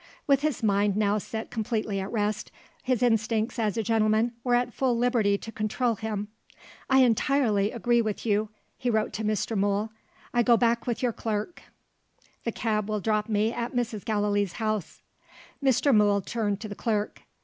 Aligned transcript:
With 0.25 0.41
his 0.41 0.63
mind 0.63 0.97
now 0.97 1.19
set 1.19 1.51
completely 1.51 1.99
at 1.99 2.11
rest, 2.11 2.49
his 2.81 3.03
instincts 3.03 3.59
as 3.59 3.77
a 3.77 3.83
gentleman 3.83 4.33
were 4.43 4.55
at 4.55 4.73
full 4.73 4.97
liberty 4.97 5.37
to 5.37 5.51
control 5.51 5.93
him. 5.93 6.27
"I 6.89 7.03
entirely 7.03 7.69
agree 7.71 8.01
with 8.01 8.25
you," 8.25 8.49
he 8.79 8.89
wrote 8.89 9.13
to 9.13 9.23
Mr. 9.23 9.55
Mool. 9.55 9.91
"I 10.33 10.41
go 10.41 10.57
back 10.57 10.87
with 10.87 11.03
your 11.03 11.13
clerk; 11.13 11.61
the 12.45 12.51
cab 12.51 12.89
will 12.89 12.99
drop 12.99 13.29
me 13.29 13.53
at 13.53 13.73
Mrs. 13.75 14.03
Gallilee's 14.03 14.53
house." 14.53 15.03
Mr. 15.63 15.93
Mool 15.95 16.19
turned 16.21 16.61
to 16.61 16.67
the 16.67 16.73
clerk. 16.73 17.21